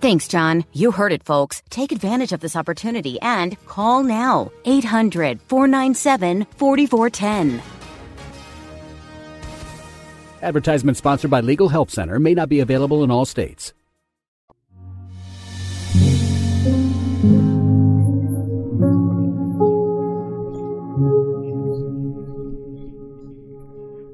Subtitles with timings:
[0.00, 0.64] Thanks, John.
[0.72, 1.60] You heard it, folks.
[1.70, 7.62] Take advantage of this opportunity and call now 800 497 4410.
[10.40, 13.72] Advertisement sponsored by Legal Help Center may not be available in all states.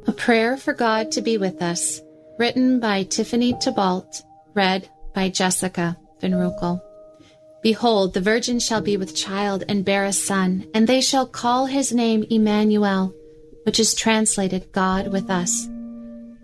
[0.07, 2.01] A Prayer for God to Be With Us,
[2.39, 4.09] written by Tiffany Thibault,
[4.55, 6.81] read by Jessica Van Roekel.
[7.63, 11.65] Behold, the virgin shall be with child and bear a son, and they shall call
[11.65, 13.15] his name Emmanuel,
[13.65, 15.67] which is translated God with us.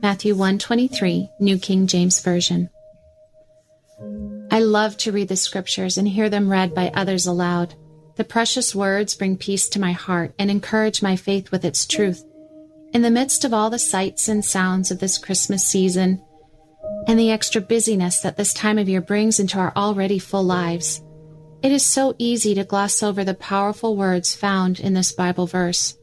[0.03, 2.71] Matthew 123, New King James Version.
[4.51, 7.75] I love to read the scriptures and hear them read by others aloud.
[8.17, 12.25] The precious words bring peace to my heart and encourage my faith with its truth.
[12.95, 16.23] In the midst of all the sights and sounds of this Christmas season
[17.07, 21.03] and the extra busyness that this time of year brings into our already full lives,
[21.63, 25.97] it is so easy to gloss over the powerful words found in this Bible verse.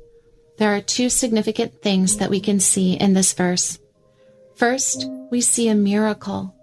[0.58, 3.80] There are two significant things that we can see in this verse.
[4.56, 6.54] First, we see a miracle.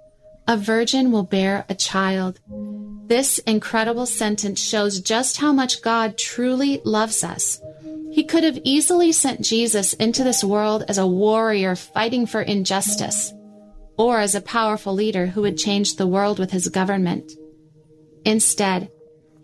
[0.46, 2.38] A virgin will bear a child.
[3.06, 7.60] This incredible sentence shows just how much God truly loves us
[8.14, 13.32] he could have easily sent Jesus into this world as a warrior fighting for injustice,
[13.96, 17.32] or as a powerful leader who would change the world with his government.
[18.24, 18.90] Instead,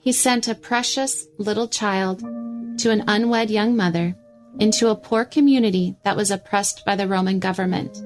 [0.01, 2.21] he sent a precious little child
[2.79, 4.17] to an unwed young mother
[4.59, 8.03] into a poor community that was oppressed by the Roman government.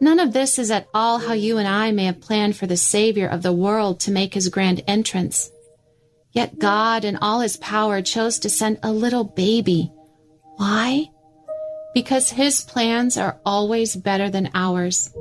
[0.00, 2.76] None of this is at all how you and I may have planned for the
[2.76, 5.50] Savior of the world to make his grand entrance.
[6.32, 9.90] Yet God, in all his power, chose to send a little baby.
[10.56, 11.10] Why?
[11.94, 15.12] Because his plans are always better than ours.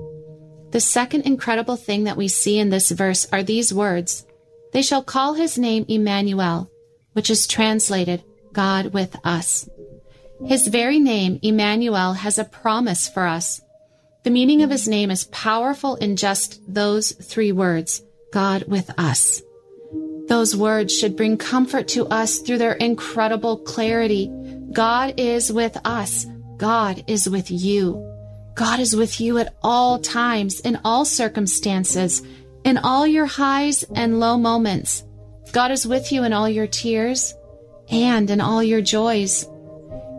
[0.71, 4.25] The second incredible thing that we see in this verse are these words
[4.73, 6.69] They shall call his name Emmanuel,
[7.13, 8.23] which is translated
[8.53, 9.69] God with us.
[10.45, 13.61] His very name, Emmanuel, has a promise for us.
[14.23, 19.41] The meaning of his name is powerful in just those three words God with us.
[20.27, 24.29] Those words should bring comfort to us through their incredible clarity.
[24.73, 26.25] God is with us.
[26.57, 28.16] God is with you.
[28.57, 32.23] God is with you at all times, in all circumstances,
[32.63, 35.03] in all your highs and low moments.
[35.51, 37.35] God is with you in all your tears
[37.87, 39.47] and in all your joys.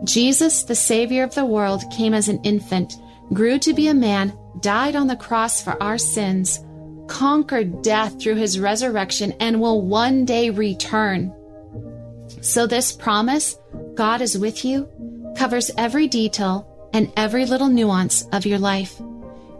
[0.05, 2.93] Jesus, the Savior of the world, came as an infant,
[3.33, 6.61] grew to be a man, died on the cross for our sins,
[7.07, 11.35] conquered death through his resurrection and will one day return.
[12.39, 13.59] So, this promise,
[13.95, 14.87] God is with you,
[15.35, 19.01] covers every detail and every little nuance of your life.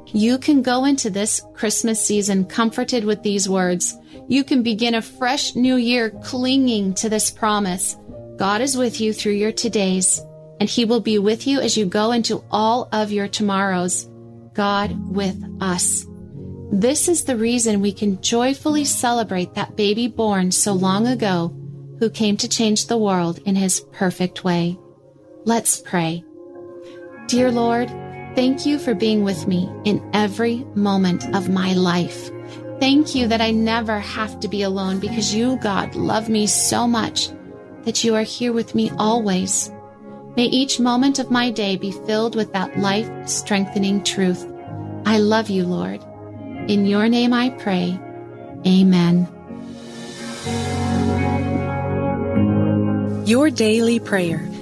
[0.07, 3.95] You can go into this Christmas season comforted with these words.
[4.27, 7.95] You can begin a fresh new year clinging to this promise.
[8.37, 10.19] God is with you through your todays,
[10.59, 14.09] and He will be with you as you go into all of your tomorrows.
[14.53, 16.07] God with us.
[16.71, 21.55] This is the reason we can joyfully celebrate that baby born so long ago
[21.99, 24.77] who came to change the world in his perfect way.
[25.45, 26.23] Let's pray.
[27.29, 27.89] Dear Lord,
[28.33, 32.31] thank you for being with me in every moment of my life.
[32.79, 36.87] Thank you that I never have to be alone because you, God, love me so
[36.87, 37.29] much
[37.83, 39.71] that you are here with me always.
[40.37, 44.51] May each moment of my day be filled with that life strengthening truth.
[45.05, 46.03] I love you, Lord.
[46.67, 47.99] In your name I pray.
[48.65, 49.27] Amen.
[53.27, 54.48] Your Daily Prayer